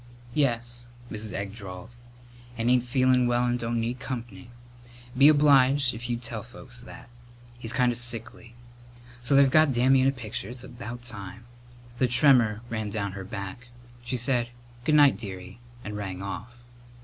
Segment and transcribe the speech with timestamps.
[0.33, 1.31] "Yes," Mrs.
[1.31, 1.93] Egg drawled,
[2.57, 4.49] "and ain't feelin' well and don't need comp'ny.
[5.15, 7.07] Be obliged if you'd tell folks that.
[7.59, 8.55] He's kind of sickly.
[9.21, 10.49] So they've got Dammy in a picture.
[10.49, 11.45] It's about time!"
[11.99, 13.67] The tremor ran down her back.
[14.03, 14.49] She said
[14.85, 16.51] "Good night, dearie," and rang off.